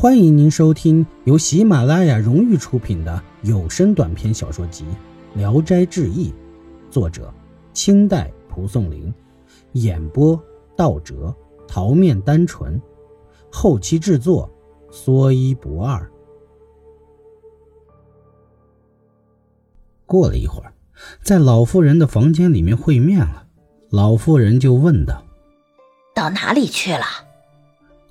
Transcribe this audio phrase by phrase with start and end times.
[0.00, 4.86] 欢迎您收听由喜马拉雅荣誉出品的有声短篇小说集
[5.38, 6.30] 《聊斋志异》，
[6.90, 7.30] 作者
[7.74, 9.12] 清代蒲松龄，
[9.72, 10.42] 演播
[10.74, 11.36] 道哲、
[11.68, 12.80] 桃面单纯，
[13.52, 14.50] 后期制作
[14.90, 16.10] 说一不二。
[20.06, 20.72] 过了一会儿，
[21.22, 23.46] 在老妇人的房间里面会面了，
[23.90, 25.22] 老妇人就问道
[26.16, 27.04] ：“到哪里去了？”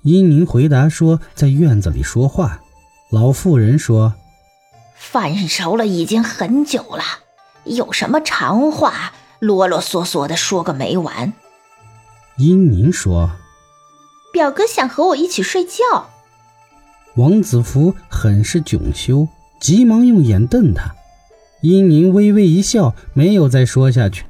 [0.02, 2.60] 殷宁回答说：“在院子里说话。”
[3.10, 4.14] 老妇人说
[4.96, 7.02] ：“饭熟了，已经很久了，
[7.64, 11.32] 有什么长话，啰啰嗦嗦的说个没完。”
[12.38, 13.30] 殷宁说
[14.32, 16.10] ：“表哥想和我一起睡觉。”
[17.16, 19.26] 王子福很是窘羞，
[19.60, 20.94] 急忙用眼瞪他。
[21.60, 24.24] 殷宁微微一笑，没有再说下去。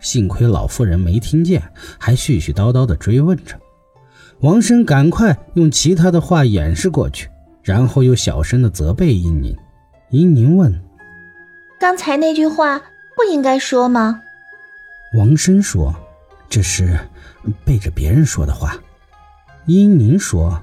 [0.00, 1.62] 幸亏老妇人没听见，
[1.98, 3.60] 还絮絮叨叨的追问着。
[4.42, 7.28] 王生赶快用其他的话掩饰过去，
[7.62, 9.56] 然后又小声的责备殷宁。
[10.10, 10.82] 殷宁问
[11.78, 12.78] ：“刚才那句话
[13.16, 14.20] 不应该说吗？”
[15.16, 15.94] 王生说
[16.50, 16.98] ：“这是
[17.64, 18.76] 背着别人说的话。”
[19.66, 20.60] 殷宁说：“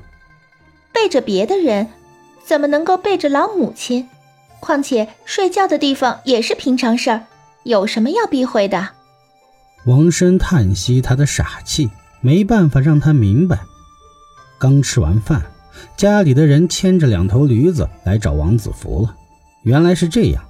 [0.91, 1.87] 背着别的人，
[2.45, 4.09] 怎么能够背着老母亲？
[4.59, 7.23] 况且睡觉的地方也是平常事儿，
[7.63, 8.89] 有什么要避讳的？”
[9.87, 11.89] 王生叹息他的傻气，
[12.21, 13.59] 没办法让他明白。
[14.57, 15.41] 刚吃完饭，
[15.95, 19.15] 家里的人牵着两头驴子来找王子福了。
[19.63, 20.43] 原来是这样，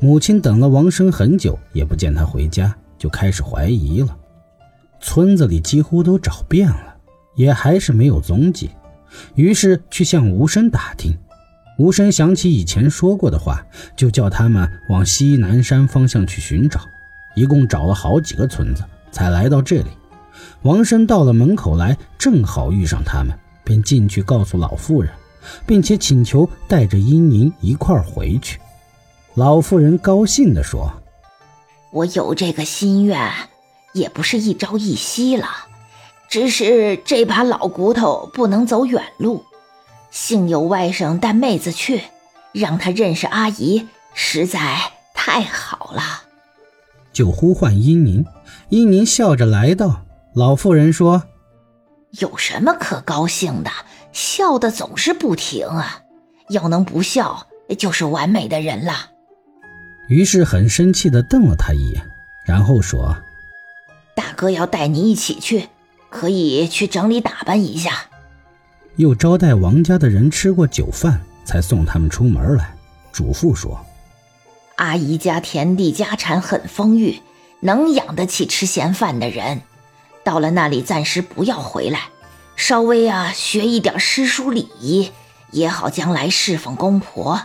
[0.00, 4.16] 母亲等了王生很久，也不见他回家，就开始怀疑了。
[5.00, 6.96] 村子里几乎都找遍了，
[7.34, 8.70] 也还是没有踪迹，
[9.34, 11.16] 于是去向吴生打听。
[11.78, 13.64] 吴生想起以前说过的话，
[13.96, 16.80] 就叫他们往西南山方向去寻找。
[17.34, 19.88] 一共找了好几个村子，才来到这里。
[20.62, 23.38] 王生到了门口来，正好遇上他们。
[23.64, 25.12] 便进去告诉老妇人，
[25.64, 28.58] 并且请求带着殷宁一块儿回去。
[29.34, 30.92] 老妇人高兴地说
[31.92, 33.30] ：“我有这个心愿，
[33.92, 35.46] 也不是一朝一夕了，
[36.28, 39.44] 只是这把老骨头不能走远路。
[40.10, 42.02] 幸有外甥带妹子去，
[42.50, 44.76] 让他认识阿姨，实在
[45.14, 46.02] 太好了。”
[47.14, 48.26] 就呼唤殷宁。
[48.70, 50.02] 殷宁笑着来到。
[50.34, 51.22] 老妇人说。
[52.20, 53.70] 有什么可高兴的？
[54.12, 56.02] 笑的总是不停啊！
[56.50, 57.46] 要能不笑，
[57.78, 58.92] 就是完美的人了。
[60.08, 62.02] 于是很生气的瞪了他一眼，
[62.44, 63.16] 然后说
[64.14, 65.70] ：“大哥要带你一起去，
[66.10, 67.92] 可以去整理打扮一下。”
[68.96, 72.74] 又招待王家的人吃过酒饭，才送他们出门来。
[73.10, 73.82] 嘱咐说
[74.76, 77.18] ：“阿姨家田地家产很丰裕，
[77.60, 79.62] 能养得起吃闲饭的人。”
[80.24, 82.10] 到了那里，暂时不要回来，
[82.56, 85.10] 稍微啊学一点诗书礼仪，
[85.50, 87.42] 也好将来侍奉公婆。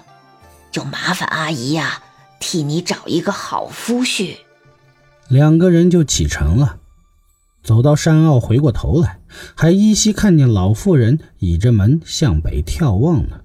[0.71, 2.03] 就麻烦阿姨呀，
[2.39, 4.37] 替你找一个好夫婿。
[5.27, 6.77] 两个人就启程了，
[7.63, 9.19] 走到山坳，回过头来，
[9.55, 13.41] 还依稀看见老妇人倚着门向北眺望呢。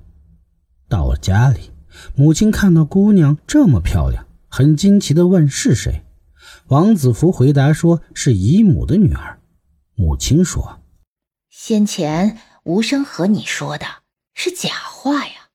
[0.88, 1.70] 到了家里，
[2.14, 6.02] 母亲看到姑娘这么漂亮，很惊奇地问：“是谁？”
[6.68, 9.40] 王子福回答说：“是姨母的女儿。”
[9.94, 10.80] 母亲说
[11.50, 13.86] ：“先前无声和你说的
[14.34, 15.48] 是假话呀，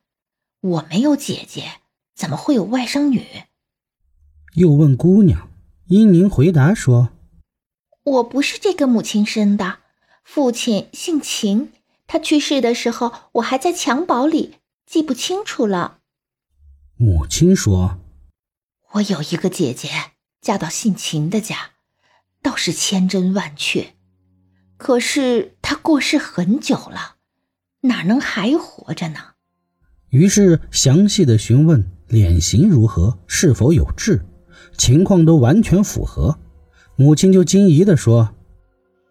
[0.61, 1.81] 我没有姐姐，
[2.15, 3.25] 怎么会有外甥女？”
[4.55, 5.49] 又问姑娘，
[5.87, 7.09] 殷宁回答说
[8.03, 9.79] ：“我不是这个母亲生的，
[10.23, 11.73] 父亲姓秦，
[12.05, 14.55] 他去世的时候我还在襁褓里，
[14.85, 15.99] 记不清楚了。”
[16.97, 17.99] 母亲说
[18.93, 19.89] ：“我有一个姐姐。”
[20.47, 21.71] 嫁到姓秦的家，
[22.41, 23.95] 倒是千真万确。
[24.77, 27.17] 可是他过世很久了，
[27.81, 29.19] 哪能还活着呢？
[30.07, 34.23] 于是详细的询问脸型如何，是否有痣，
[34.77, 36.39] 情况都完全符合。
[36.95, 38.33] 母亲就惊疑的说：“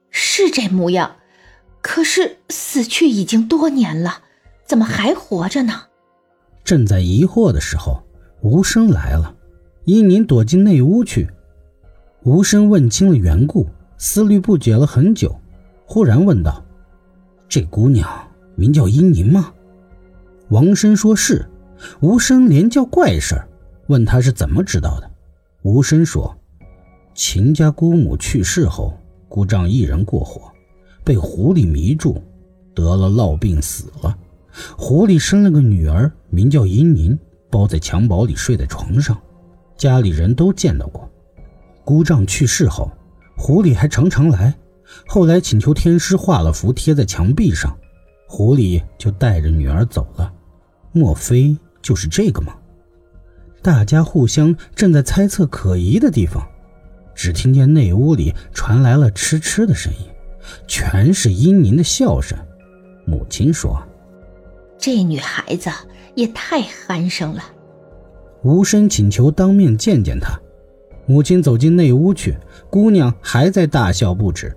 [0.08, 1.16] 是这模样，
[1.82, 4.22] 可是死去已经多年了，
[4.64, 5.88] 怎么还活着呢？”
[6.64, 8.06] 正在疑惑的时候，
[8.40, 9.34] 无声来了。
[9.84, 11.30] 殷宁躲进内屋去，
[12.26, 13.68] 无声问清了缘故，
[13.98, 15.32] 思虑不解了很久，
[15.84, 16.60] 忽然问道
[17.48, 18.10] ：“这姑娘
[18.56, 19.52] 名叫殷宁吗？”
[20.50, 21.48] 王生说是。
[22.00, 23.46] 无声连叫怪事儿，
[23.86, 25.08] 问他是怎么知道的。
[25.62, 26.36] 无声说
[27.14, 28.92] ：“秦家姑母去世后，
[29.28, 30.50] 姑丈一人过活，
[31.04, 32.20] 被狐狸迷住，
[32.74, 34.18] 得了痨病死了。
[34.76, 37.16] 狐狸生了个女儿，名叫殷宁，
[37.50, 39.16] 包在襁褓里，睡在床上。”
[39.78, 41.08] 家里人都见到过，
[41.86, 42.90] 姑丈去世后，
[43.36, 44.52] 狐狸还常常来。
[45.06, 47.78] 后来请求天师画了符贴在墙壁上，
[48.26, 50.32] 狐狸就带着女儿走了。
[50.90, 52.56] 莫非就是这个吗？
[53.62, 56.44] 大家互相正在猜测可疑的地方，
[57.14, 60.00] 只听见内屋里传来了嗤嗤的声音，
[60.66, 62.36] 全是殷宁的笑声。
[63.04, 63.80] 母亲说
[64.76, 65.70] ：“这女孩子
[66.16, 67.44] 也太憨生了。”
[68.42, 70.36] 无声请求当面见见她。
[71.06, 72.36] 母亲走进内屋去，
[72.68, 74.54] 姑娘还在大笑不止。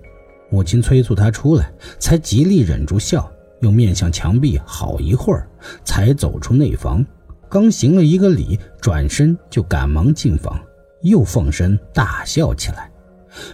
[0.50, 3.30] 母亲催促她出来，才极力忍住笑，
[3.60, 5.48] 又面向墙壁好一会儿，
[5.84, 7.04] 才走出内房。
[7.48, 10.60] 刚行了一个礼，转身就赶忙进房，
[11.02, 12.90] 又放声大笑起来。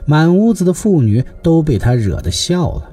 [0.06, 2.92] 满屋子的妇女都被他惹得笑了。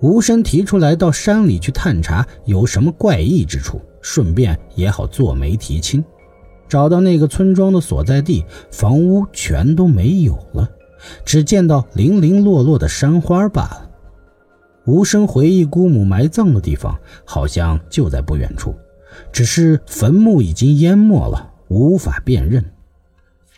[0.00, 6.04] 吴声提出来到山里去探查有什么怪异之处，顺便也好做媒提亲。
[6.68, 10.68] 找到那个村庄的所在地，房屋全都没有了，
[11.24, 13.90] 只见到零零落落的山花罢了。
[14.84, 18.74] 无声回忆姑母埋葬的地方，好像就在不远处，
[19.32, 22.64] 只是坟墓已经淹没了，无法辨认，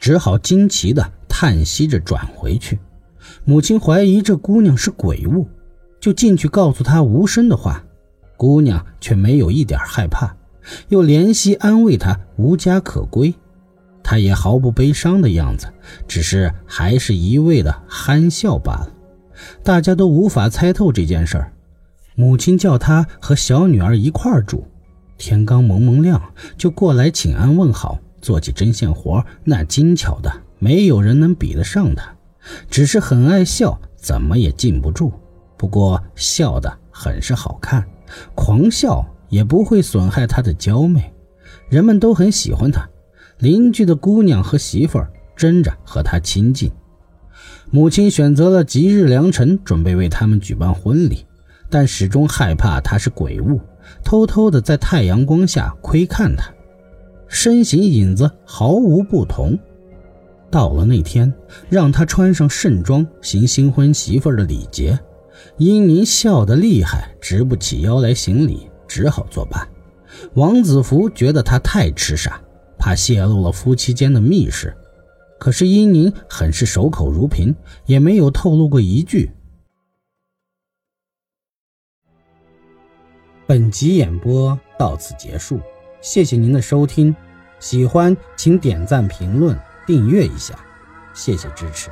[0.00, 2.78] 只好惊奇地叹息着转回去。
[3.44, 5.46] 母亲怀疑这姑娘是鬼物，
[6.00, 7.84] 就进去告诉她无声的话，
[8.36, 10.34] 姑娘却没有一点害怕。
[10.88, 13.34] 又怜惜安慰他无家可归，
[14.02, 15.66] 他也毫不悲伤的样子，
[16.06, 18.90] 只是还是一味的憨笑罢了。
[19.62, 21.52] 大家都无法猜透这件事儿。
[22.14, 24.64] 母亲叫他和小女儿一块儿住，
[25.16, 26.20] 天刚蒙蒙亮
[26.56, 32.12] 就过来请安问好，做起针线活那精巧的没有人能比得上他。
[32.68, 35.12] 只是很爱笑，怎么也禁不住。
[35.56, 37.84] 不过笑得很是好看，
[38.34, 39.06] 狂笑。
[39.28, 41.12] 也不会损害她的娇媚，
[41.68, 42.88] 人们都很喜欢她。
[43.38, 46.70] 邻居的姑娘和媳妇儿争着和她亲近。
[47.70, 51.26] 母亲选择了吉日良辰，准备为他们举办婚礼，
[51.70, 53.60] 但始终害怕她是鬼物，
[54.02, 56.50] 偷偷的在太阳光下窥看她，
[57.28, 59.58] 身形影子毫无不同。
[60.50, 61.32] 到了那天，
[61.68, 64.98] 让她穿上盛装行新婚媳妇儿的礼节，
[65.58, 68.67] 英宁笑得厉害，直不起腰来行礼。
[68.88, 69.68] 只好作罢。
[70.34, 72.40] 王子福觉得他太痴傻，
[72.78, 74.74] 怕泄露了夫妻间的密事。
[75.38, 77.54] 可是殷宁很是守口如瓶，
[77.86, 79.30] 也没有透露过一句。
[83.46, 85.60] 本集演播到此结束，
[86.00, 87.14] 谢谢您的收听。
[87.60, 90.58] 喜欢请点赞、评论、订阅一下，
[91.14, 91.90] 谢谢支持。